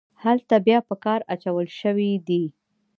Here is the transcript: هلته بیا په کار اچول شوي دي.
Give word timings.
هلته 0.23 0.55
بیا 0.65 0.79
په 0.87 0.95
کار 1.03 1.19
اچول 1.33 1.67
شوي 1.79 2.11
دي. 2.27 2.43